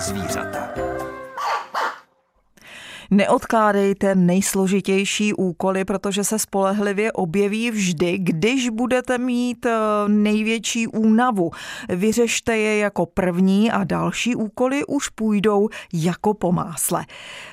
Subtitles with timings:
[0.00, 0.59] zvířata.
[3.20, 9.78] Neodkládejte nejsložitější úkoly, protože se spolehlivě objeví vždy, když budete mít eh,
[10.08, 11.50] největší únavu.
[11.88, 17.06] Vyřešte je jako první a další úkoly už půjdou jako po másle.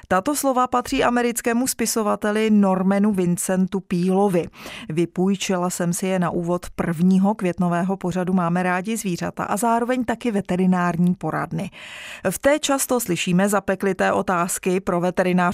[0.08, 4.48] Tato slova patří americkému spisovateli Normanu Vincentu Pílovi.
[4.90, 10.32] Vypůjčila jsem si je na úvod prvního květnového pořadu Máme rádi zvířata a zároveň taky
[10.32, 11.72] veterinární poradny.
[12.30, 15.00] V té často slyšíme zapeklité otázky pro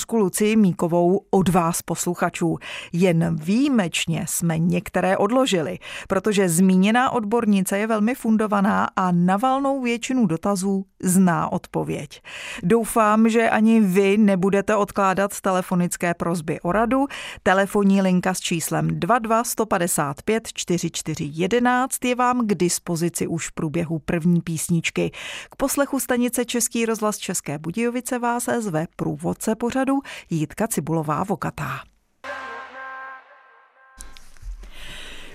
[0.03, 2.57] veterinářku Lucii Míkovou od vás posluchačů.
[2.93, 10.25] Jen výjimečně jsme některé odložili, protože zmíněná odbornice je velmi fundovaná a na valnou většinu
[10.25, 12.21] dotazů zná odpověď.
[12.63, 17.07] Doufám, že ani vy nebudete odkládat telefonické prozby o radu.
[17.43, 23.99] Telefonní linka s číslem 22 155 44 11 je vám k dispozici už v průběhu
[23.99, 25.11] první písničky.
[25.51, 29.82] K poslechu stanice Český rozhlas České Budějovice vás zve průvodce pořadu
[30.29, 31.92] Jitka Cibulová-Vokatá.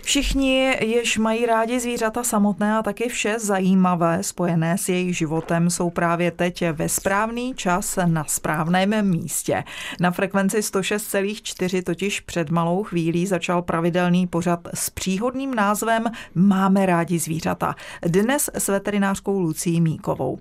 [0.09, 5.91] Všichni, jež mají rádi zvířata samotné a taky vše zajímavé spojené s jejich životem, jsou
[5.91, 9.65] právě teď ve správný čas na správném místě.
[10.01, 17.19] Na frekvenci 106,4 totiž před malou chvílí začal pravidelný pořad s příhodným názvem Máme rádi
[17.19, 17.75] zvířata.
[18.03, 20.39] Dnes s veterinářkou Lucí Míkovou.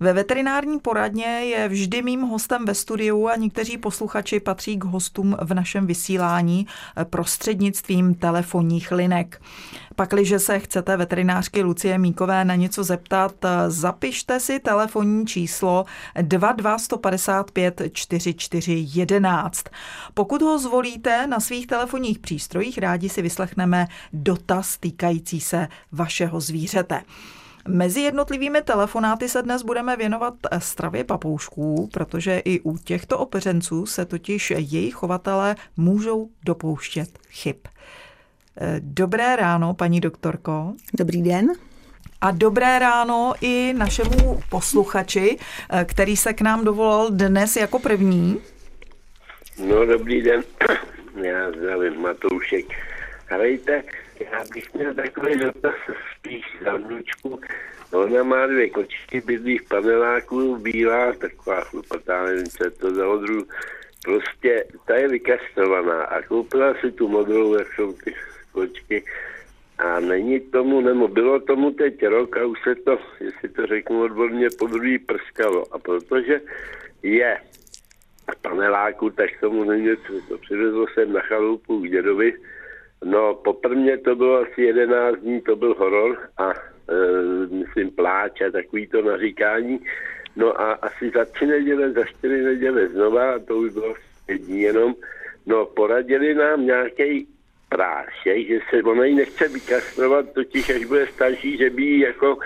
[0.00, 5.36] Ve veterinární poradně je vždy mým hostem ve studiu a někteří posluchači patří k hostům
[5.40, 6.66] v našem vysílání
[7.10, 9.40] prostřednictvím telefonních linek.
[9.96, 13.34] Pakliže se chcete veterinářky Lucie Míkové na něco zeptat,
[13.68, 15.84] zapište si telefonní číslo
[16.22, 19.64] 22155 4411.
[20.14, 27.02] Pokud ho zvolíte na svých telefonních přístrojích, rádi si vyslechneme dotaz týkající se vašeho zvířete.
[27.68, 34.04] Mezi jednotlivými telefonáty se dnes budeme věnovat stravě papoušků, protože i u těchto opeřenců se
[34.04, 37.56] totiž jejich chovatelé můžou dopouštět chyb.
[38.80, 40.72] Dobré ráno, paní doktorko.
[40.94, 41.52] Dobrý den.
[42.20, 45.38] A dobré ráno i našemu posluchači,
[45.84, 48.40] který se k nám dovolal dnes jako první.
[49.66, 50.42] No, dobrý den.
[51.22, 52.66] Já zdravím Matoušek.
[53.26, 53.82] Hrajte,
[54.20, 55.74] já bych měl takový dotaz
[56.18, 57.40] spíš za vnučku.
[57.92, 63.08] Ona má dvě kočky, bydlí v paneláku, bílá, taková chlupatá, nevím, co je to za
[63.08, 63.46] odru.
[64.04, 68.14] Prostě ta je vykastrovaná a koupila si tu modelu, jak jsou ty
[68.52, 69.04] kočky.
[69.78, 74.02] A není tomu, nebo bylo tomu teď rok a už se to, jestli to řeknu
[74.02, 75.74] odborně, po druhý prskalo.
[75.74, 76.40] A protože
[77.02, 77.38] je
[78.42, 80.12] paneláku, tak tomu není něco.
[80.28, 82.34] To přivezlo jsem na chalupu k dědovi,
[83.04, 86.54] No, poprvé to bylo asi 11 dní, to byl horor a e,
[87.46, 89.80] myslím pláč a takový to naříkání.
[90.36, 93.94] No a asi za tři neděle, za čtyři neděle znova, to už bylo
[94.38, 94.94] dní jenom,
[95.46, 97.28] no poradili nám nějaký
[97.74, 102.38] prášek, že se ona ji nechce vykastrovat, totiž až bude starší, že by ji jako,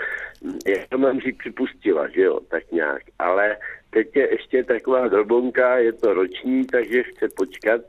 [0.67, 3.01] jak to mám říct, připustila, že jo, tak nějak.
[3.19, 3.57] Ale
[3.89, 7.81] teď je ještě taková drobonka, je to roční, takže chce počkat,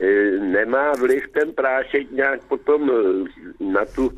[0.00, 2.94] E, nemá vliv ten prášek nějak potom e,
[3.64, 4.10] na tu,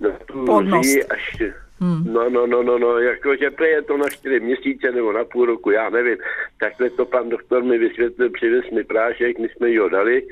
[0.00, 1.42] na tu lži až...
[1.80, 2.12] Hmm.
[2.12, 5.70] No, no, no, no, no, jakože je to na čtyři měsíce nebo na půl roku,
[5.70, 6.16] já nevím.
[6.60, 10.22] Takhle to pan doktor mi vysvětlil, přivez mi prášek, my jsme ji ho dali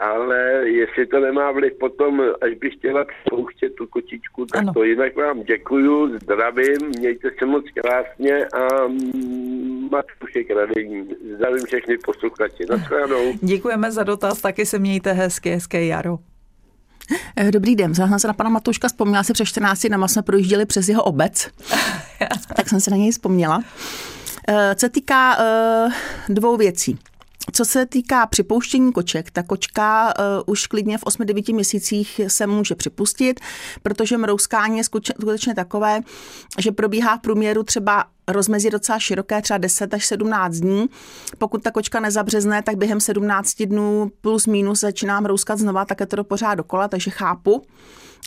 [0.00, 4.72] ale jestli to nemá vliv potom, až bych chtěla pouštět tu kočičku, tak ano.
[4.72, 8.68] to jinak vám děkuju, zdravím, mějte se moc krásně a
[9.90, 11.08] Matušek Radení.
[11.34, 12.64] Zdravím všechny posluchači.
[12.70, 13.32] Naschledanou.
[13.42, 16.18] Děkujeme za dotaz, taky se mějte hezky, hezké jaro.
[17.36, 20.66] Eh, dobrý den, zahledla se na pana Matouška, vzpomněla si před 14 dnama jsme projížděli
[20.66, 21.48] přes jeho obec,
[22.56, 23.62] tak jsem se na něj vzpomněla.
[24.48, 25.88] Eh, co týká eh,
[26.28, 26.98] dvou věcí.
[27.52, 32.74] Co se týká připouštění koček, ta kočka uh, už klidně v 8-9 měsících se může
[32.74, 33.40] připustit,
[33.82, 36.00] protože mrouskání je skutečně takové,
[36.58, 40.86] že probíhá v průměru třeba rozmezí docela široké, třeba 10 až 17 dní.
[41.38, 46.06] Pokud ta kočka nezabřezne, tak během 17 dnů plus minus začíná mrouskat znova, tak je
[46.06, 47.62] to pořád dokola, takže chápu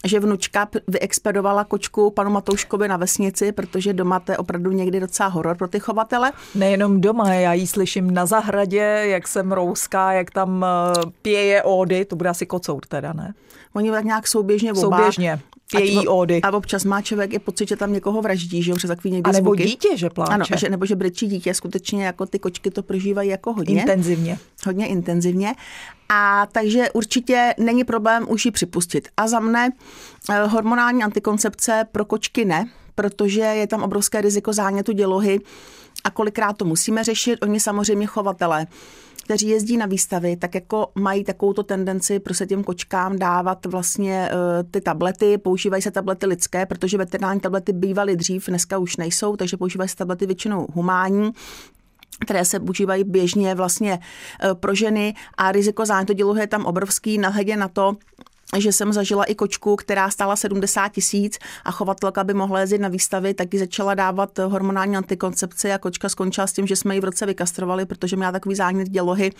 [0.04, 5.30] že vnučka vyexpedovala kočku panu Matouškovi na vesnici, protože doma to je opravdu někdy docela
[5.30, 6.32] horor pro ty chovatele.
[6.56, 12.06] Nejenom doma, já ji slyším na zahradě, jak se mrouská, jak tam eh, pěje ódy,
[12.06, 13.34] to bude asi kocour teda, ne?
[13.74, 14.82] Oni tak nějak souběžně oba.
[14.82, 15.40] Souběžně
[15.78, 16.42] pějí ódy.
[16.42, 19.30] A občas má člověk i pocit, že tam někoho vraždí, že jo, přes takový někdy
[19.30, 19.64] A nebo zvuky.
[19.64, 20.34] dítě, že pláče.
[20.34, 23.80] Ano, že, nebo že brečí dítě, skutečně jako ty kočky to prožívají jako hodně.
[23.82, 24.40] Intenzivně.
[24.66, 25.54] Hodně intenzivně.
[26.10, 29.08] A takže určitě není problém už ji připustit.
[29.18, 29.70] A za mne
[30.30, 35.40] eh, hormonální antikoncepce pro kočky ne, protože je tam obrovské riziko zánětu dělohy
[36.04, 37.40] a kolikrát to musíme řešit.
[37.42, 38.68] Oni samozřejmě chovatele
[39.24, 44.70] kteří jezdí na výstavy, tak jako mají takovou tendenci prostě těm kočkám dávat vlastně uh,
[44.72, 49.58] ty tablety, používají se tablety lidské, protože veterinární tablety bývaly dřív, dneska už nejsou, takže
[49.58, 51.32] používají se tablety většinou humánní
[52.20, 55.14] které se používají běžně vlastně e, pro ženy.
[55.38, 57.98] A riziko zánětu je tam obrovský, nahledě na to,
[58.62, 62.88] že jsem zažila i kočku, která stála 70 tisíc a chovatelka by mohla jezdit na
[62.88, 67.02] výstavy, tak ji začala dávat hormonální antikoncepci a kočka skončila s tím, že jsme ji
[67.02, 69.32] v roce vykastrovali, protože měla takový zánět dělohy,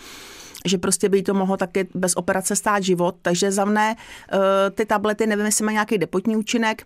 [0.64, 3.14] že prostě by jí to mohlo taky bez operace stát život.
[3.22, 6.82] Takže za mne e, ty tablety, nevím, jestli mají nějaký depotní účinek,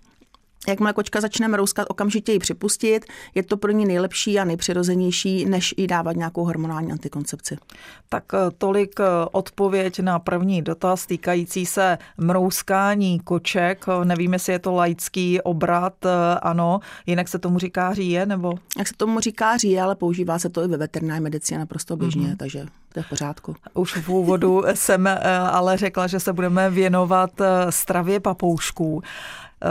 [0.67, 3.05] Jakmile kočka začne mrouskat, okamžitě ji připustit.
[3.35, 7.57] Je to pro ní nejlepší a nejpřirozenější, než i dávat nějakou hormonální antikoncepci.
[8.09, 13.85] Tak eh, tolik eh, odpověď na první dotaz týkající se mrouskání koček.
[13.89, 15.95] Eh, nevím, jestli je to laický obrat,
[16.43, 16.81] ano.
[17.07, 18.53] Jinak se tomu říká říje, nebo?
[18.79, 22.29] Jak se tomu říká říje, ale používá se to i ve veterinární medicíně naprosto běžně,
[22.29, 22.37] mm-hmm.
[22.37, 23.57] takže to je v pořádku.
[23.75, 25.09] Už v úvodu jsem
[25.51, 27.31] ale řekla, že se budeme věnovat
[27.71, 29.03] stravě papoušků.
[29.63, 29.69] Eh,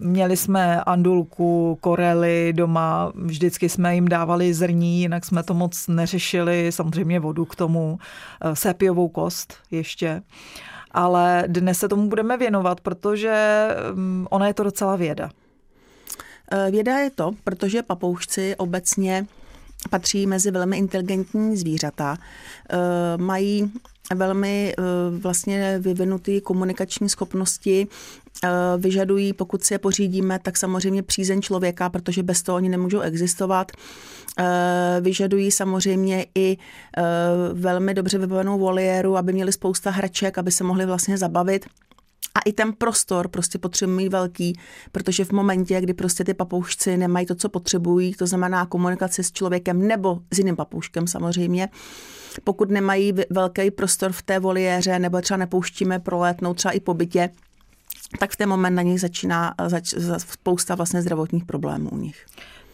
[0.00, 6.72] měli jsme andulku, korely doma, vždycky jsme jim dávali zrní, jinak jsme to moc neřešili,
[6.72, 7.98] samozřejmě vodu k tomu,
[8.40, 10.22] eh, sépiovou kost ještě.
[10.90, 15.30] Ale dnes se tomu budeme věnovat, protože mm, ona je to docela věda.
[16.52, 19.26] Eh, věda je to, protože papoušci obecně
[19.90, 22.16] patří mezi velmi inteligentní zvířata.
[23.16, 23.72] Mají
[24.14, 24.74] velmi
[25.18, 27.88] vlastně vyvinutý komunikační schopnosti
[28.78, 33.72] vyžadují, pokud si je pořídíme, tak samozřejmě přízeň člověka, protože bez toho oni nemůžou existovat.
[34.38, 36.56] Eh, vyžadují samozřejmě i
[36.96, 37.02] eh,
[37.52, 41.66] velmi dobře vybavenou voliéru, aby měli spousta hraček, aby se mohli vlastně zabavit.
[42.34, 44.58] A i ten prostor prostě potřebují mít velký,
[44.92, 49.32] protože v momentě, kdy prostě ty papoušci nemají to, co potřebují, to znamená komunikaci s
[49.32, 51.68] člověkem nebo s jiným papouškem samozřejmě,
[52.44, 57.30] pokud nemají velký prostor v té voliéře nebo třeba nepouštíme prolétnout třeba i po bytě,
[58.18, 62.26] tak v ten moment na nich začíná zač, spousta vlastně zdravotních problémů u nich.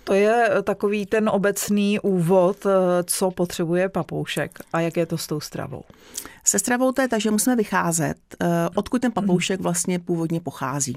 [0.04, 2.70] To je takový ten obecný úvod, eh,
[3.04, 5.82] co potřebuje papoušek a jak je to s tou stravou.
[6.44, 10.96] Se stravou to je tak, že musíme vycházet, eh, odkud ten papoušek vlastně původně pochází.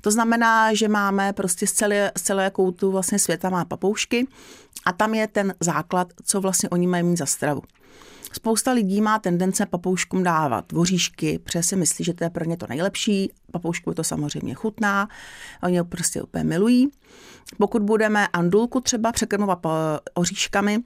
[0.00, 4.26] To znamená, že máme prostě z celé, z celé koutu vlastně světa má papoušky
[4.86, 7.62] a tam je ten základ, co vlastně oni mají mít za stravu.
[8.34, 12.56] Spousta lidí má tendence papouškům dávat voříšky, protože si myslí, že to je pro ně
[12.56, 13.32] to nejlepší.
[13.52, 15.08] Papoušku to samozřejmě chutná,
[15.62, 16.88] oni ho prostě úplně milují.
[17.58, 19.58] Pokud budeme andulku třeba překrmovat
[20.14, 20.82] oříškami,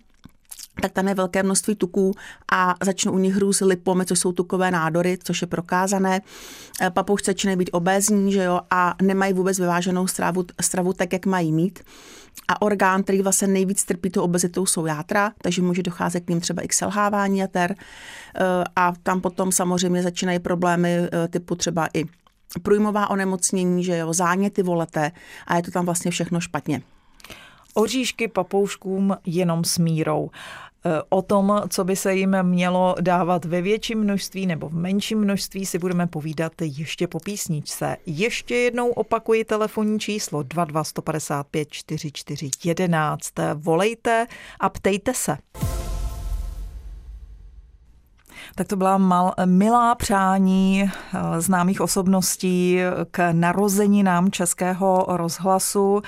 [0.81, 2.15] tak tam je velké množství tuků
[2.53, 6.21] a začnou u nich růst lipomy, což jsou tukové nádory, což je prokázané.
[6.81, 11.27] E, papoušci začínají být obézní, že jo, a nemají vůbec vyváženou stravu, stravu tak, jak
[11.27, 11.79] mají mít.
[12.49, 16.41] A orgán, který vlastně nejvíc trpí tou obezitou, jsou játra, takže může docházet k ním
[16.41, 17.73] třeba i k selhávání jater.
[17.73, 17.77] E,
[18.77, 22.05] a tam potom samozřejmě začínají problémy e, typu třeba i
[22.63, 25.13] průjmová onemocnění, že jo, záněty volete
[25.47, 26.83] a je to tam vlastně všechno špatně.
[27.79, 30.31] Oříšky papouškům jenom s mírou.
[30.85, 35.19] E, o tom, co by se jim mělo dávat ve větším množství nebo v menším
[35.19, 37.97] množství, si budeme povídat ještě po písničce.
[38.07, 43.33] Ještě jednou opakuji telefonní číslo 22155 4411.
[43.55, 44.27] Volejte
[44.61, 45.37] a ptejte se.
[48.55, 50.91] Tak to byla mal, milá přání e,
[51.41, 52.79] známých osobností
[53.11, 56.03] k narozeninám Českého rozhlasu.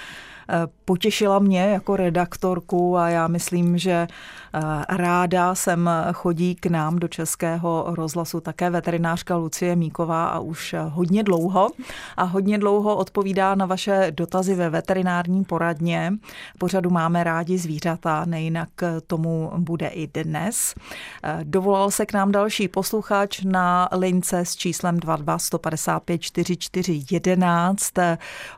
[0.90, 4.06] Potěšila mě jako redaktorku a já myslím, že
[4.54, 10.75] Eh, ráda sem chodí k nám do Českého rozhlasu také veterinářka Lucie Míková a už
[10.88, 11.68] hodně dlouho
[12.16, 16.12] a hodně dlouho odpovídá na vaše dotazy ve veterinární poradně.
[16.59, 18.68] Pořadu máme rádi zvířata, nejinak
[19.06, 20.75] tomu bude i dnes.
[21.23, 27.92] Eh, dovolal se k nám další posluchač na lince s číslem 22 155 44 11.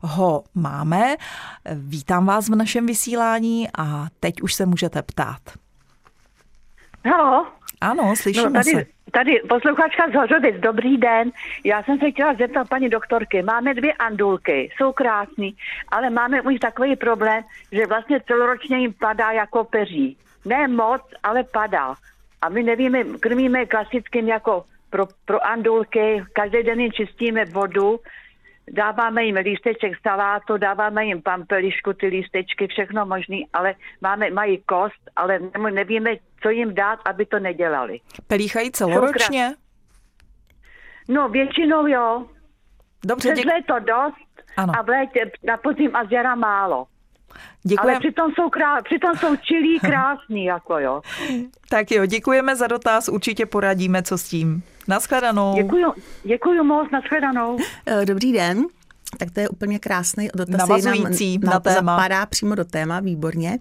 [0.03, 1.17] Ho máme.
[1.75, 5.41] Vítám vás v našem vysílání a teď už se můžete ptát.
[7.05, 7.47] Halo?
[7.81, 8.87] Ano, slyšíme no, tady, se.
[9.11, 11.31] Tady posluchačka z Hořovic, dobrý den.
[11.65, 13.43] Já jsem se chtěla zeptat paní doktorky.
[13.43, 15.57] Máme dvě andulky, jsou krásný,
[15.89, 20.17] ale máme u nich takový problém, že vlastně celoročně jim padá jako peří.
[20.45, 21.95] Ne moc, ale padá.
[22.43, 28.01] A my nevíme, krmíme klasickým jako pro, pro andulky, každý den jim čistíme vodu,
[28.71, 35.11] dáváme jim lísteček salátu, dáváme jim pampelišku, ty lístečky, všechno možný, ale máme, mají kost,
[35.17, 35.39] ale
[35.71, 36.11] nevíme,
[36.43, 38.01] co jim dát, aby to nedělali.
[38.27, 39.55] Pelíchají celoročně?
[41.09, 42.27] No, většinou jo.
[43.05, 43.53] Dobře, Přes děk...
[43.53, 44.73] léto dost ano.
[44.79, 46.87] a v létě na podzim a zjara málo.
[47.63, 47.93] Děkujeme.
[47.93, 51.03] Ale přitom jsou, krá, přitom jsou čilí krásný, jako jo.
[51.69, 54.63] Tak jo, děkujeme za dotaz, určitě poradíme, co s tím.
[54.89, 55.55] Naschledanou.
[55.55, 55.93] Děkuju,
[56.25, 57.57] děkuju moc, naschledanou.
[57.87, 58.65] Eh, dobrý den.
[59.19, 60.57] Tak to je úplně krásný dotaz.
[60.59, 61.97] Navazující nám, na, na téma.
[61.97, 63.59] Zapadá přímo do téma, výborně.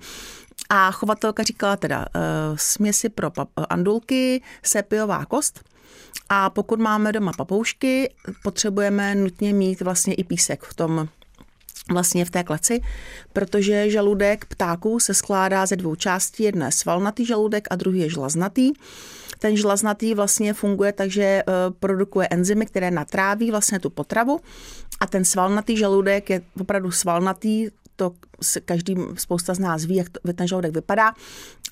[0.70, 2.22] A chovatelka říkala teda uh,
[2.56, 3.32] směsi pro
[3.70, 5.64] andulky, sepiová kost.
[6.30, 8.14] A pokud máme doma papoušky,
[8.44, 11.08] potřebujeme nutně mít vlastně i písek v tom
[11.90, 12.82] vlastně v té kleci,
[13.34, 16.44] protože žaludek ptáků se skládá ze dvou částí.
[16.44, 18.72] Jedna je svalnatý žaludek a druhý je žlaznatý.
[19.40, 21.44] Ten žlaznatý vlastně funguje tak, že eh,
[21.80, 24.40] produkuje enzymy, které natráví vlastně tu potravu
[25.00, 28.14] a ten svalnatý žaludek je opravdu svalnatý, to
[28.66, 31.14] každý, spousta z nás ví, jak ten žaludek vypadá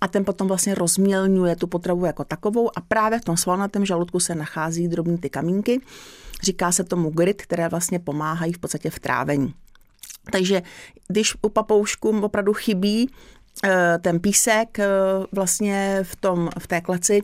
[0.01, 4.19] a ten potom vlastně rozmělňuje tu potravu jako takovou a právě v tom svalnatém žaludku
[4.19, 5.81] se nachází drobné ty kamínky.
[6.43, 9.53] Říká se tomu grit, které vlastně pomáhají v podstatě v trávení.
[10.31, 10.61] Takže
[11.07, 13.09] když u papoušků opravdu chybí
[13.63, 14.87] eh, ten písek eh,
[15.31, 17.21] vlastně v, tom, v té kleci,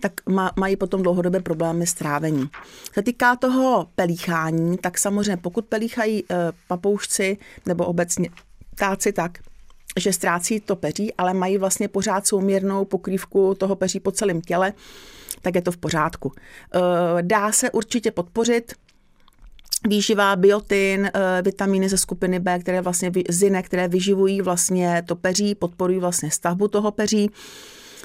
[0.00, 0.12] tak
[0.56, 2.48] mají potom dlouhodobé problémy s trávením.
[2.92, 6.36] Se týká toho pelíchání, tak samozřejmě pokud pelíchají eh,
[6.68, 8.28] papoušci nebo obecně
[8.74, 9.38] ptáci tak,
[9.96, 14.72] že ztrácí to peří, ale mají vlastně pořád souměrnou pokrývku toho peří po celém těle,
[15.42, 16.32] tak je to v pořádku.
[17.22, 18.72] Dá se určitě podpořit
[19.88, 25.54] výživa, biotin, eh, vitamíny ze skupiny B, které vlastně zine, které vyživují vlastně to peří,
[25.54, 27.30] podporují vlastně stavbu toho peří.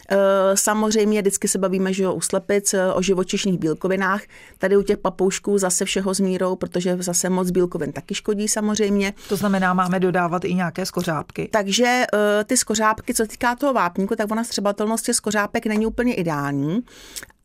[0.10, 0.18] Eh,
[0.58, 4.22] samozřejmě vždycky se bavíme že u slepic eh, o živočišných bílkovinách.
[4.58, 9.14] Tady u těch papoušků zase všeho s mírou, protože zase moc bílkovin taky škodí samozřejmě.
[9.30, 11.50] To znamená, máme dodávat i nějaké skořápky.
[11.52, 12.04] Takže
[12.46, 16.84] ty skořápky, co týká toho vápníku, tak ona střebatelnost těch skořápek není úplně ideální,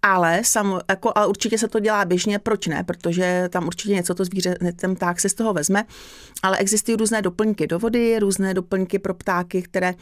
[0.02, 2.84] ale, sam, jako, ale určitě se to dělá běžně, proč ne?
[2.84, 5.84] Protože tam určitě něco to zvíře, ten pták se z toho vezme.
[6.42, 9.94] Ale existují různé doplňky do vody, různé doplňky pro ptáky, které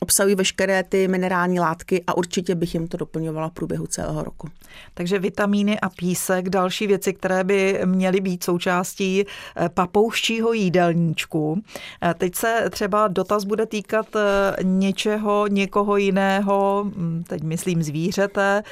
[0.00, 4.48] obsahují veškeré ty minerální látky a určitě bych jim to doplňovala v průběhu celého roku.
[4.94, 11.62] Takže vitamíny a písek, další věci, které by měly být součástí eh, papouščího jídelníčku.
[12.02, 18.62] Eh, teď se třeba dotaz bude týkat eh, něčeho, někoho jiného, hm, teď myslím zvířete.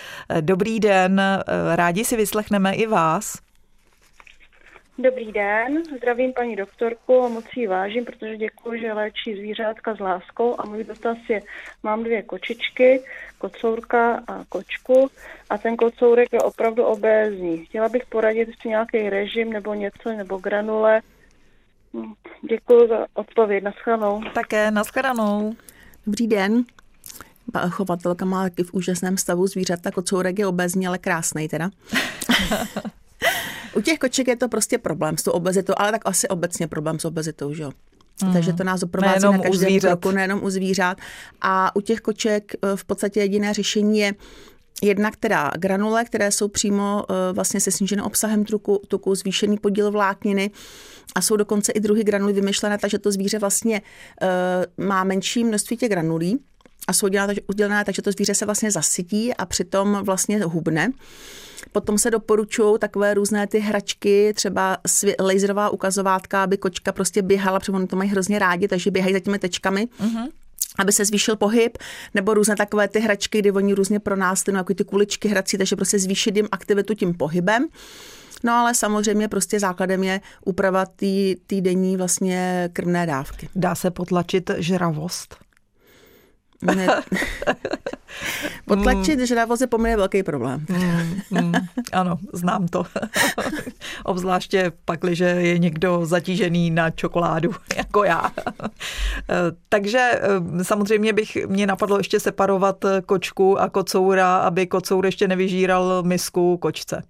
[0.40, 1.20] Dobrý Dobrý den,
[1.74, 3.38] rádi si vyslechneme i vás.
[4.98, 10.00] Dobrý den, zdravím paní doktorku a moc ji vážím, protože děkuji, že léčí zvířátka s
[10.00, 11.40] láskou a můj dotaz je,
[11.82, 13.02] mám dvě kočičky,
[13.38, 15.10] kocourka a kočku
[15.50, 17.64] a ten kocourek je opravdu obézní.
[17.64, 21.00] Chtěla bych poradit ještě nějaký režim nebo něco, nebo granule.
[21.94, 22.12] Hm,
[22.50, 24.22] děkuji za odpověď, naschledanou.
[24.34, 25.56] Také naschledanou.
[26.06, 26.64] Dobrý den
[27.68, 31.70] chovatelka má taky v úžasném stavu zvířata, kocourek je obezní, ale krásný teda.
[33.76, 36.98] U těch koček je to prostě problém s tou obezitou, ale tak asi obecně problém
[36.98, 37.70] s obezitou, že jo.
[38.24, 38.32] Mm.
[38.32, 40.98] Takže to nás doprovází na každém kroku, nejenom u zvířat.
[41.40, 44.14] A u těch koček eh, v podstatě jediné řešení je
[44.84, 49.90] Jednak teda granule, které jsou přímo uh, vlastně se sníženým obsahem tuku, tuku, zvýšený podíl
[49.90, 50.50] vlákniny
[51.14, 53.82] a jsou dokonce i druhy granuly vymyšlené, takže to zvíře vlastně
[54.78, 56.38] uh, má menší množství těch granulí
[56.92, 60.92] a jsou udělané, udělané tak, že to zvíře se vlastně zasytí a přitom vlastně hubne.
[61.72, 64.78] Potom se doporučují takové různé ty hračky, třeba
[65.20, 69.20] laserová ukazovátka, aby kočka prostě běhala, protože oni to mají hrozně rádi, takže běhají za
[69.20, 69.88] těmi tečkami.
[70.00, 70.28] Uh-huh
[70.78, 71.78] aby se zvýšil pohyb,
[72.14, 75.76] nebo různé takové ty hračky, kdy oni různě pro nás, jako ty kuličky hrací, takže
[75.76, 77.68] prostě zvýšit jim aktivitu tím pohybem.
[78.44, 80.86] No ale samozřejmě prostě základem je úprava
[81.46, 83.48] té denní vlastně krmné dávky.
[83.54, 85.36] Dá se potlačit žravost?
[86.62, 86.86] Ne.
[88.66, 89.26] Potlačit mm.
[89.26, 90.66] žravost je poměrně velký problém.
[90.68, 91.52] Mm, mm,
[91.92, 92.84] ano, znám to.
[94.04, 98.32] Obzvláště pak, když je někdo zatížený na čokoládu, jako já.
[99.68, 106.02] Takže eh, samozřejmě bych mě napadlo ještě separovat kočku a kocoura, aby kocour ještě nevyžíral
[106.02, 107.02] misku kočce.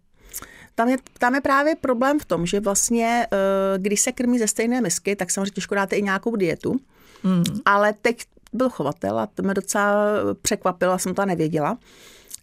[0.74, 4.48] Tam je, tam je právě problém v tom, že vlastně, eh, když se krmí ze
[4.48, 6.80] stejné misky, tak samozřejmě těžko dáte i nějakou dietu.
[7.24, 7.44] Mm.
[7.64, 9.94] Ale teď byl chovatel a to mě docela
[10.42, 11.78] překvapilo, jsem to nevěděla.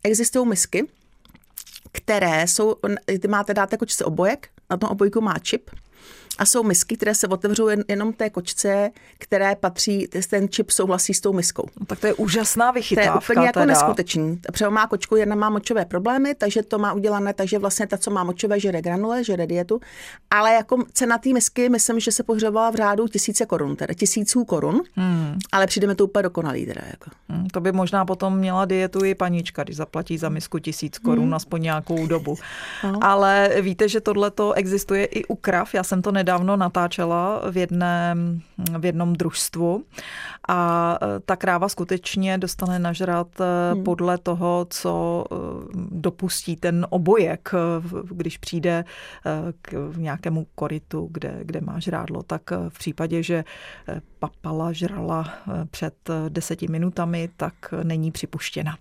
[0.04, 0.88] Existují misky,
[1.92, 2.76] které jsou,
[3.22, 5.70] ty máte dáte kočce obojek, na tom obojku má čip,
[6.40, 11.14] a jsou misky, které se otevřou jen, jenom té kočce, které patří, ten čip souhlasí
[11.14, 11.64] s tou miskou.
[11.80, 13.12] No, tak to je úžasná vychytávka.
[13.12, 13.66] To je úplně jako teda.
[13.66, 14.40] neskutečný.
[14.52, 18.12] Třeba má kočku, jedna má močové problémy, takže to má udělané, takže vlastně ta, co
[18.12, 19.82] má močové, žere granule, žere dietu.
[20.30, 24.44] Ale jako cena té misky, myslím, že se pohřebovala v řádu tisíce korun, teda tisíců
[24.44, 25.38] korun, hmm.
[25.52, 26.66] ale přijde mi to úplně dokonalý.
[26.66, 27.12] Teda jako.
[27.30, 31.26] Hmm, to by možná potom měla dietu i panička, když zaplatí za misku tisíc korun
[31.26, 31.34] hmm.
[31.34, 32.36] aspoň nějakou dobu.
[32.84, 33.00] No.
[33.02, 35.74] Ale víte, že tohle to existuje i u krav.
[35.74, 38.42] Já jsem to nedávno nedávno natáčela v, jedném,
[38.80, 39.84] v jednom družstvu
[40.50, 43.84] a e, ta kráva skutečně dostane nažrat e, hmm.
[43.84, 45.36] podle toho, co e,
[45.92, 47.52] dopustí ten obojek,
[48.12, 48.86] když přijde
[49.62, 52.24] k nějakému koritu, kde, kde má žrádlo.
[52.24, 53.44] Tak v případě, že
[54.20, 55.34] papala žrala
[55.72, 55.94] před
[56.30, 58.78] deseti minutami, tak není připuštěna.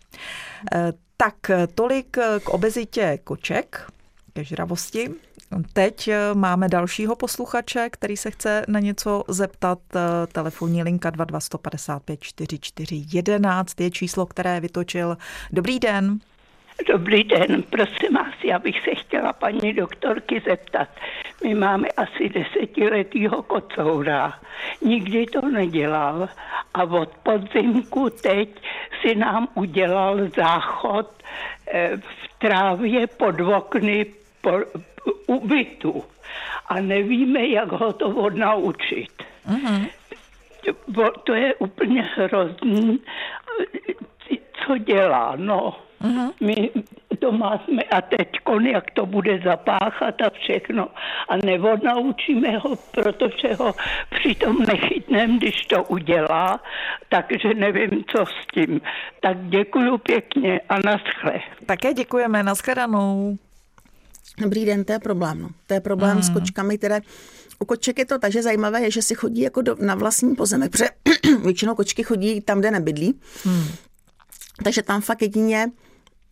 [1.16, 1.34] Tak
[1.74, 3.86] tolik k obezitě koček,
[4.38, 5.10] ke žravosti.
[5.72, 9.78] Teď eh, máme dalšího posluchače, který se chce na něco zeptat.
[9.94, 15.16] Eh, telefonní linka 22155 4411 je číslo, které vytočil.
[15.52, 16.18] Dobrý den.
[16.88, 20.88] Dobrý den, prosím vás, já bych se chtěla paní doktorky zeptat.
[21.44, 24.34] My máme asi desetiletýho kocoura,
[24.82, 26.28] nikdy to nedělal
[26.74, 28.48] a od podzimku teď
[29.00, 31.10] si nám udělal záchod
[31.66, 34.06] eh, v trávě pod okny
[34.40, 34.50] po,
[35.26, 36.04] u bytu
[36.66, 39.12] a nevíme, jak ho to odnaučit.
[39.48, 39.88] Mm-hmm.
[41.24, 43.00] To je úplně hrozný,
[44.66, 45.76] co dělá, no.
[46.02, 46.32] Mm-hmm.
[46.40, 46.70] My
[47.20, 48.28] doma jsme a teď
[48.72, 50.88] jak to bude zapáchat a všechno.
[51.28, 53.74] A nebo naučíme ho, protože ho
[54.10, 56.60] přitom nechytneme, když to udělá,
[57.08, 58.80] takže nevím, co s tím.
[59.20, 61.40] Tak děkuju pěkně a naschle.
[61.66, 63.36] Také děkujeme, naschledanou.
[64.38, 65.42] Dobrý den, to je problém.
[65.42, 65.48] No.
[65.66, 66.22] To je problém hmm.
[66.22, 67.00] s kočkami, které
[67.58, 70.70] u koček je to takže zajímavé, je, že si chodí jako do, na vlastní pozemek,
[70.70, 70.88] protože
[71.42, 73.20] většinou kočky chodí tam, kde nebydlí.
[73.44, 73.64] Hmm.
[74.64, 75.70] Takže tam fakt jedině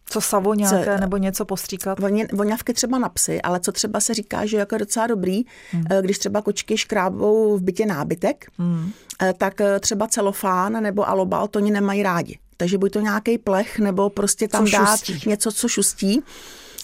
[0.08, 2.00] co savo nějaké co, nebo něco postříkat?
[2.00, 5.84] Voně, voňavky třeba na psy, ale co třeba se říká, že jako docela dobrý, hmm.
[5.90, 8.92] Eh, když třeba kočky škrábou v bytě nábytek, hmm.
[9.23, 12.38] Eh, tak eh, třeba celofán nebo alobal to oni nemají rádi.
[12.56, 15.28] Takže buď to nějaký plech, nebo prostě tam co dát šustí.
[15.28, 16.23] něco, co šustí.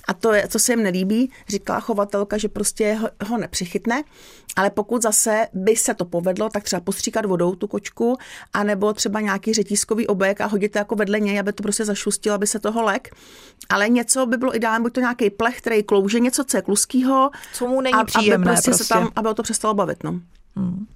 [0.09, 4.03] A to, je, co se jim nelíbí, říkala chovatelka, že prostě ho, ho nepřichytne,
[4.57, 8.17] ale pokud zase by se to povedlo, tak třeba postříkat vodou tu kočku,
[8.53, 12.35] anebo třeba nějaký řetízkový obek a hodit to jako vedle něj, aby to prostě zašustilo,
[12.35, 13.15] aby se toho lek.
[13.69, 17.31] Ale něco by bylo ideální, buď to nějaký plech, který klouže, něco, co je kluskýho.
[17.53, 18.35] Co mu není příjemné.
[18.35, 18.85] Aby, prostě prostě.
[18.85, 20.05] Se tam, aby ho to přestalo bavit.
[20.05, 20.21] No.
[20.57, 20.87] Hmm.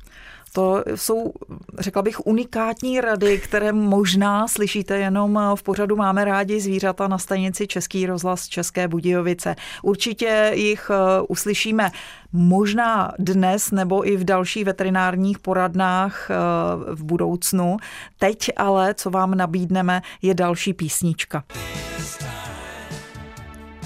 [0.57, 1.33] To jsou,
[1.79, 7.67] řekla bych, unikátní rady, které možná slyšíte jenom v pořadu Máme rádi zvířata na stanici
[7.67, 9.57] Český rozhlas České Budějovice.
[9.83, 11.91] Určitě jich eh, uslyšíme
[12.33, 16.35] možná dnes nebo i v dalších veterinárních poradnách eh,
[16.95, 17.77] v budoucnu.
[18.19, 21.45] Teď ale, co vám nabídneme, je další písnička.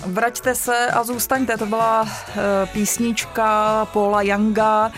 [0.06, 1.56] Vraťte se a zůstaňte.
[1.56, 4.92] To byla eh, písnička Paula Younga.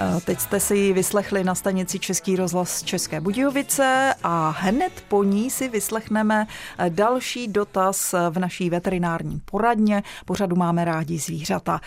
[0.00, 5.24] Eh, teď jste si ji vyslechli na stanici Český rozhlas České Budějovice a hned po
[5.24, 6.46] ní si vyslechneme
[6.78, 10.02] eh, další dotaz v naší veterinární poradně.
[10.26, 11.80] Pořadu máme rádi zvířata.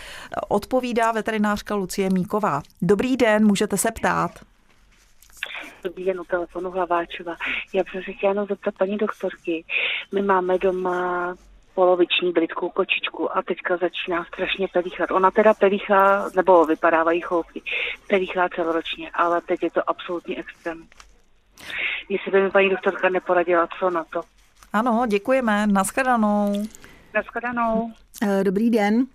[0.49, 2.61] Odpovídá veterinářka Lucie Míková.
[2.81, 4.31] Dobrý den, můžete se ptát.
[5.83, 7.35] Dobrý den, u telefonu Hlaváčova.
[7.73, 9.65] Já bych se chtěla zeptat paní doktorky.
[10.13, 11.35] My máme doma
[11.75, 15.11] poloviční britskou kočičku a teďka začíná strašně pelíchat.
[15.11, 17.61] Ona teda pelíchá, nebo vypadávají choupky,
[18.07, 20.87] pelíchá celoročně, ale teď je to absolutně extrém.
[22.09, 24.21] Jestli by mi paní doktorka neporadila, co na to.
[24.73, 25.67] Ano, děkujeme.
[25.67, 26.63] Naschledanou.
[27.13, 27.91] Naschledanou.
[28.23, 29.05] Eh, dobrý den.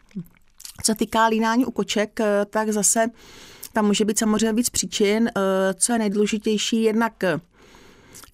[0.82, 3.06] Co týká línání u koček, eh, tak zase
[3.72, 5.28] tam může být samozřejmě víc příčin.
[5.28, 7.12] Eh, co je nejdůležitější, jednak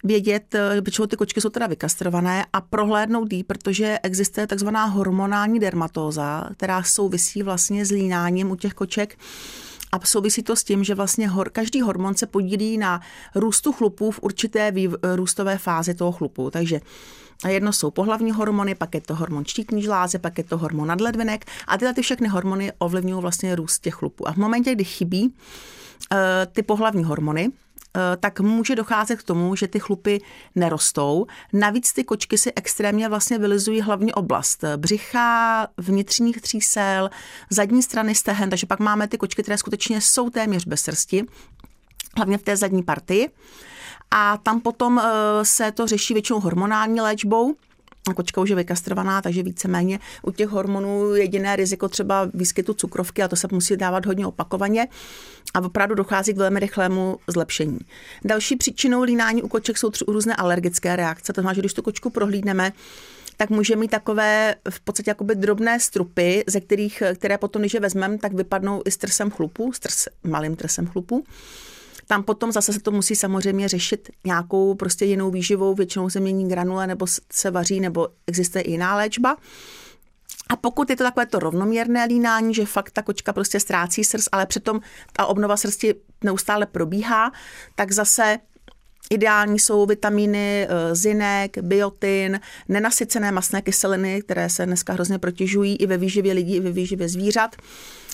[0.04, 5.60] vědět, eh, protože ty kočky jsou teda vykastrované a prohlédnout jí, protože existuje takzvaná hormonální
[5.60, 9.18] dermatóza, která souvisí vlastně s línáním u těch koček.
[9.92, 13.00] A souvisí to s tím, že vlastně hor, každý hormon se podílí na
[13.34, 16.50] růstu chlupů v určité výv, růstové fázi toho chlupu.
[16.50, 16.80] Takže
[17.48, 21.44] jedno jsou pohlavní hormony, pak je to hormon štítní žláze, pak je to hormon nadledvinek
[21.66, 24.28] a tyhle ty všechny hormony ovlivňují vlastně růst těch chlupů.
[24.28, 26.18] A v momentě, kdy chybí uh,
[26.52, 27.71] ty pohlavní hormony, Eh,
[28.20, 30.20] tak může docházet k tomu, že ty chlupy
[30.54, 31.26] nerostou.
[31.52, 37.10] Navíc ty kočky si extrémně vlastně vylizují hlavní oblast břicha, vnitřních třísel,
[37.50, 41.24] zadní strany stehen, takže pak máme ty kočky, které skutečně jsou téměř bez srsti,
[42.16, 43.30] hlavně v té zadní partii.
[44.10, 47.54] A tam potom eh, se to řeší většinou hormonální léčbou,
[48.14, 53.28] kočka už je vykastrovaná, takže víceméně u těch hormonů jediné riziko třeba výskytu cukrovky, a
[53.28, 54.88] to se musí dávat hodně opakovaně
[55.54, 57.78] a opravdu dochází k velmi rychlému zlepšení.
[58.24, 61.82] Další příčinou línání u koček jsou tři různé alergické reakce, to znamená, že když tu
[61.82, 62.72] kočku prohlídneme,
[63.36, 67.80] tak může mít takové v podstatě jakoby drobné strupy, ze kterých, které potom, když je
[67.80, 71.24] vezmeme, tak vypadnou i s trsem chlupu, s trs, malým trsem chlupu.
[72.12, 76.48] Tam potom zase se to musí samozřejmě řešit nějakou prostě jinou výživou, většinou se mění
[76.48, 79.36] granule nebo se vaří, nebo existuje jiná léčba.
[80.48, 84.28] A pokud je to takové to rovnoměrné línání, že fakt ta kočka prostě ztrácí srst,
[84.32, 84.80] ale přitom
[85.12, 85.94] ta obnova srsti
[86.24, 87.32] neustále probíhá,
[87.74, 88.38] tak zase
[89.10, 95.86] Ideální jsou vitamíny eh, zinek, biotin, nenasycené masné kyseliny, které se dneska hrozně protěžují i
[95.86, 97.56] ve výživě lidí, i ve výživě zvířat.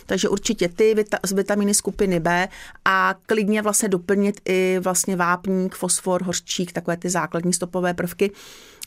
[0.09, 2.49] Takže určitě ty z vitamíny skupiny B
[2.85, 8.33] a klidně vlastně doplnit i vlastně vápník, fosfor, hořčík, takové ty základní stopové prvky.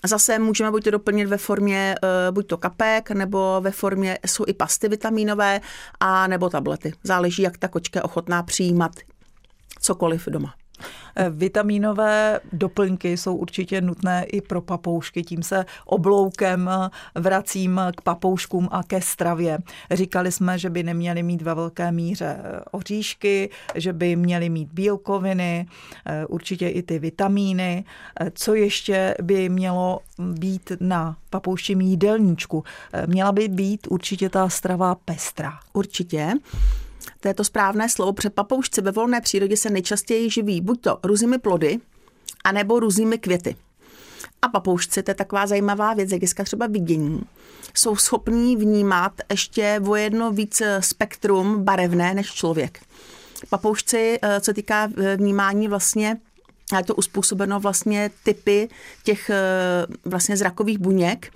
[0.03, 4.17] A zase můžeme buď to doplnit ve formě uh, buď to kapek, nebo ve formě
[4.27, 5.61] jsou i pasty vitamínové,
[5.99, 6.93] a nebo tablety.
[7.03, 8.91] Záleží, jak ta kočka je ochotná přijímat
[9.79, 10.53] cokoliv doma.
[11.15, 16.69] Eh, vitamínové doplňky jsou určitě nutné i pro papoušky, tím se obloukem
[17.15, 19.57] vracím k papouškům a ke stravě.
[19.91, 24.73] Říkali jsme, že by neměli mít ve velké míře eh, oříšky, že by měli mít
[24.73, 25.67] bílkoviny,
[26.05, 27.83] eh, určitě i ty vitamíny.
[28.33, 32.63] Co ještě by mělo být na papouščím jídelníčku?
[33.05, 35.59] Měla by být určitě ta strava pestrá.
[35.73, 36.33] Určitě.
[37.21, 38.13] To je to správné slovo.
[38.13, 41.79] Před papoušci ve volné přírodě se nejčastěji živí buď to různými plody,
[42.43, 43.55] anebo různými květy.
[44.41, 47.21] A papoušci, to je taková zajímavá věc, jak třeba vidění,
[47.73, 52.79] jsou schopní vnímat ještě o jedno víc spektrum barevné než člověk.
[53.49, 56.17] Papoušci, eh, co týká eh, vnímání vlastně
[56.77, 58.69] je to uspůsobeno vlastně typy
[59.03, 61.33] těch eh, vlastně zrakových buněk,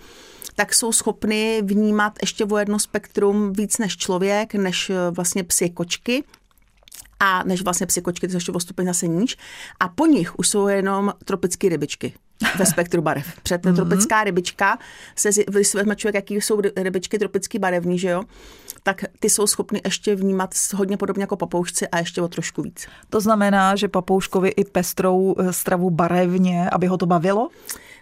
[0.56, 5.70] tak jsou schopny vnímat ještě o jedno spektrum víc než člověk, než eh, vlastně psy
[5.70, 6.24] kočky
[7.20, 9.38] a než vlastně psy kočky, to ještě o stupeň zase níž.
[9.80, 12.14] A po nich už jsou jenom tropické rybičky
[12.58, 13.26] ve spektru barev.
[13.44, 13.76] Před mm-hmm.
[13.76, 14.78] tropická rybička,
[15.16, 18.24] se, když se vezme člověk, jaký jsou rybičky tropicky barevný, že jo,
[18.84, 22.88] tak ty jsou schopny ještě vnímat hodně podobně jako papoušci a ještě o trošku víc.
[23.10, 27.50] To znamená, že papouškovi i pestrou eh, stravu barevně, aby ho to bavilo?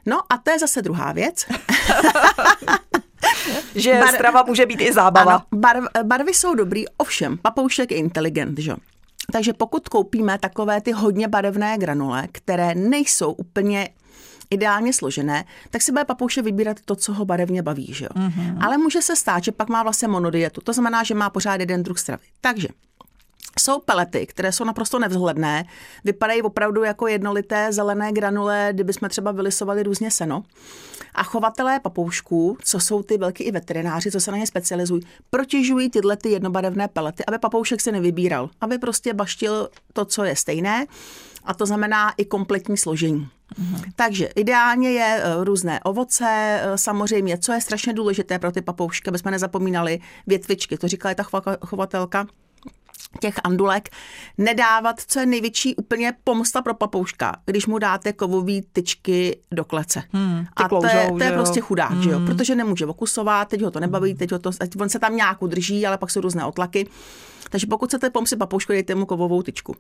[0.05, 1.45] No a to je zase druhá věc.
[3.75, 4.13] že Bar...
[4.13, 5.33] strava může být i zábava.
[5.33, 8.73] Ano, barv, barvy jsou dobrý, ovšem, papoušek je inteligent, že?
[9.31, 13.89] Takže pokud koupíme takové ty hodně barevné granule, které nejsou úplně
[14.49, 17.93] ideálně složené, tak si bude papouše vybírat to, co ho barevně baví.
[17.93, 18.09] Že jo?
[18.15, 18.57] Mm-hmm.
[18.65, 20.61] Ale může se stát, že pak má vlastně monodietu.
[20.61, 22.23] To znamená, že má pořád jeden druh stravy.
[22.41, 22.67] Takže
[23.59, 25.65] jsou pelety, které jsou naprosto nevzhledné,
[26.03, 30.43] vypadají opravdu jako jednolité zelené granule, kdyby jsme třeba vylisovali různě seno.
[31.15, 35.89] A chovatelé papoušků, co jsou ty velký i veterináři, co se na ně specializují, protěžují
[35.89, 40.85] tyhle ty jednobarevné pelety, aby papoušek se nevybíral, aby prostě baštil to, co je stejné,
[41.43, 43.29] a to znamená i kompletní složení.
[43.57, 43.81] Uhum.
[43.95, 46.25] Takže ideálně je e, různé ovoce,
[46.63, 51.15] e, samozřejmě, co je strašně důležité pro ty papoušky, aby jsme nezapomínali, větvičky, to říkala
[51.15, 51.23] ta
[51.65, 52.27] chovatelka,
[53.19, 53.89] těch andulek,
[54.37, 60.03] nedávat, co je největší úplně pomsta pro papouška, když mu dáte kovové tyčky do klece.
[60.13, 62.03] Hmm, a to je, to je prostě chudák, hmm.
[62.03, 62.17] že jo?
[62.17, 62.25] Hmm.
[62.25, 65.87] protože nemůže okusovat, teď ho to nebaví, teď ho to, on se tam nějak udrží,
[65.87, 66.87] ale pak jsou různé otlaky.
[67.49, 69.75] Takže pokud chcete pomstit papoušku, dejte mu kovovou tyčku.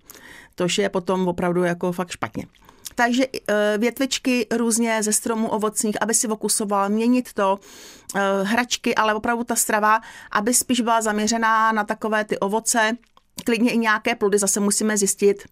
[0.55, 2.45] To je potom opravdu jako fakt špatně.
[2.95, 7.59] Takže eh, větvičky různě ze stromů ovocných, aby si okusoval, měnit to,
[8.15, 12.91] eh, hračky, ale opravdu ta strava, aby spíš byla zaměřená na takové ty ovoce,
[13.45, 15.43] klidně i nějaké plody zase musíme zjistit.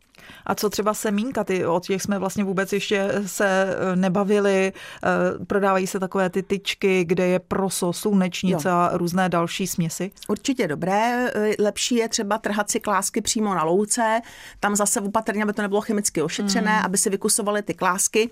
[0.46, 4.74] A co třeba semínka, ty, o těch jsme vlastně vůbec ještě se eh, nebavili.
[5.04, 8.76] Eh, prodávají se takové ty tyčky, kde je proso, slunečnice jo.
[8.76, 10.12] a různé další směsi?
[10.28, 11.32] Určitě dobré.
[11.36, 14.22] Eh, lepší je třeba trhat si klásky přímo na louce.
[14.60, 16.86] Tam zase opatrně, aby to nebylo chemicky ošetřené, mm.
[16.86, 18.30] aby se vykusovaly ty klásky.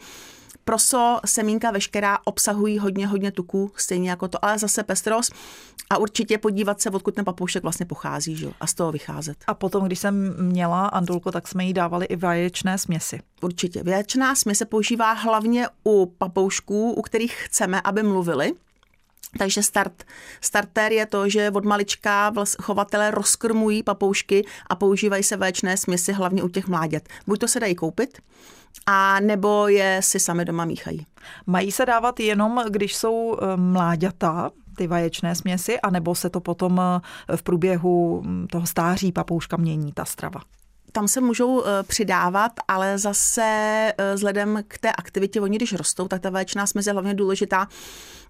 [0.69, 5.33] Proso, semínka veškerá obsahují hodně, hodně tuků, stejně jako to, ale zase pestrost.
[5.89, 8.47] A určitě podívat se, odkud ten papoušek vlastně pochází, že?
[8.59, 9.37] a z toho vycházet.
[9.47, 13.19] A potom, když jsem měla andulku, tak jsme jí dávali i vaječné směsi.
[13.41, 13.83] Určitě.
[13.83, 18.53] Vaječná směs se používá hlavně u papoušků, u kterých chceme, aby mluvili.
[19.37, 20.03] Takže start,
[20.41, 26.43] starter je to, že od malička chovatelé rozkrmují papoušky a používají se vaječné směsi hlavně
[26.43, 27.03] u těch mláďat.
[27.27, 28.21] Buď to se dají koupit,
[28.85, 31.05] a nebo je si sami doma míchají.
[31.45, 36.81] Mají se dávat jenom, když jsou eh, mláďata, ty vaječné směsi, anebo se to potom
[36.81, 40.41] eh, v průběhu hm, toho stáří papouška mění ta strava?
[40.91, 46.21] tam se můžou eh, přidávat, ale zase vzhledem k té aktivitě, oni když rostou, tak
[46.21, 47.67] ta vaječná směs je hlavně důležitá,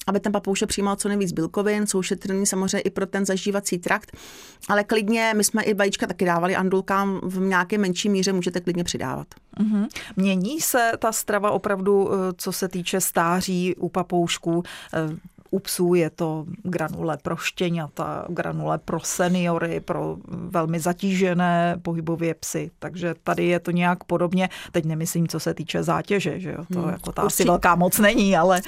[0.07, 4.17] aby ten papoušek přijímal co nejvíc bílkovin, jsou šetrný samozřejmě i pro ten zažívací trakt,
[4.69, 8.83] ale klidně, my jsme i vajíčka taky dávali andulkám v nějaké menší míře, můžete klidně
[8.83, 9.27] přidávat.
[9.59, 9.87] Mm-hmm.
[10.15, 14.63] Mění se ta strava opravdu, eh, co se týče stáří u papoušků?
[15.51, 22.71] U psů je to granule pro štěňata, granule pro seniory, pro velmi zatížené pohybově psy.
[22.79, 24.49] Takže tady je to nějak podobně.
[24.71, 26.65] Teď nemyslím, co se týče zátěže, že jo?
[26.73, 26.89] To hmm.
[26.89, 27.43] jako ta Určitě.
[27.43, 28.61] asi velká moc není, ale...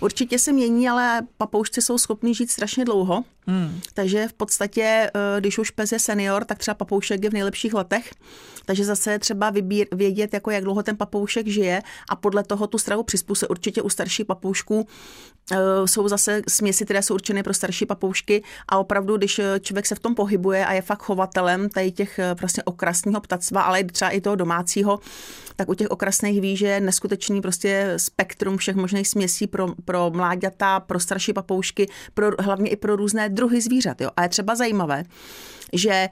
[0.00, 3.24] Určitě se mění, ale papoušci jsou schopni žít strašně dlouho.
[3.46, 3.80] Hmm.
[3.94, 7.74] Takže v podstatě, eh, když už pes je senior, tak třeba papoušek je v nejlepších
[7.74, 8.10] letech.
[8.68, 12.78] Takže zase třeba vybír, vědět, jako jak dlouho ten papoušek žije a podle toho tu
[12.78, 13.50] stravu přizpůsobit.
[13.50, 14.86] Určitě u starších papoušků uh,
[15.84, 19.94] jsou zase směsi, které jsou určeny pro starší papoušky a opravdu, když eh, člověk se
[19.94, 24.20] v tom pohybuje a je fakt chovatelem tady těch prostě okrasního ptactva, ale třeba i
[24.20, 25.00] toho domácího,
[25.56, 30.10] tak u těch okrasných ví, že je neskutečný prostě spektrum všech možných směsí pro, pro
[30.10, 34.00] mláďata, pro starší papoušky, pro, hlavně i pro různé druhy zvířat.
[34.00, 34.10] Jo.
[34.16, 35.04] A je třeba zajímavé,
[35.72, 36.08] že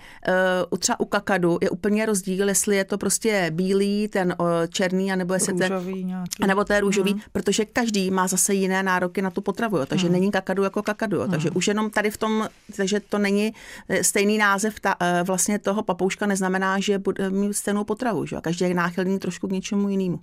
[0.71, 5.12] uh, třeba u kakadu je úplně rozdíl, jestli je to prostě bílý, ten uh, černý,
[5.12, 6.42] anebo jestli růžový ten, nějaký.
[6.42, 7.21] anebo je růžový, hmm.
[7.33, 10.12] protože každý má zase jiné nároky na tu potravu, jo, takže hmm.
[10.12, 11.31] není kakadu jako kakadu, jo, hmm.
[11.31, 13.55] takže už jenom tady v tom, takže to není
[13.88, 18.37] eh, stejný název ta, uh, vlastně toho papouška neznamená, že bude mít stejnou potravu, že?
[18.40, 20.21] každý je náchylný trošku k něčemu jinému.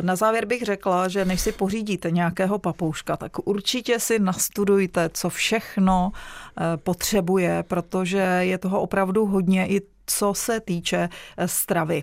[0.00, 5.28] Na závěr bych řekla, že než si pořídíte nějakého papouška, tak určitě si nastudujte, co
[5.28, 6.12] všechno
[6.76, 11.08] potřebuje, protože je toho opravdu hodně i co se týče
[11.46, 12.02] stravy.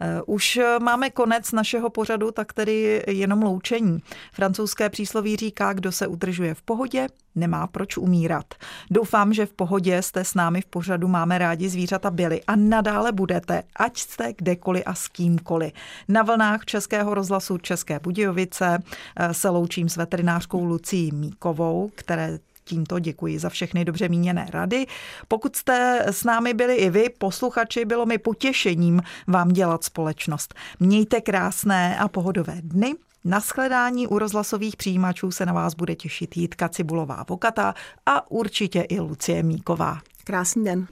[0.00, 3.98] Eh, už máme konec našeho pořadu, tak tedy jenom loučení.
[4.32, 8.54] Francouzské přísloví říká, kdo se udržuje v pohodě, nemá proč umírat.
[8.90, 13.12] Doufám, že v pohodě jste s námi v pořadu Máme rádi zvířata byli a nadále
[13.12, 15.72] budete, ať jste kdekoliv a s kýmkoliv.
[16.08, 18.78] Na vlnách Českého rozhlasu České Budějovice
[19.16, 24.86] eh, se loučím s veterinářkou Lucí Míkovou, které tímto děkuji za všechny dobře míněné rady.
[25.28, 30.54] Pokud jste s námi byli i vy, posluchači, bylo mi potěšením vám dělat společnost.
[30.80, 32.94] Mějte krásné a pohodové dny.
[33.24, 37.74] Naschledání u rozhlasových přijímačů se na vás bude těšit Jitka Cibulová Vokata
[38.06, 39.98] a určitě i Lucie Míková.
[40.24, 40.86] Krásný den.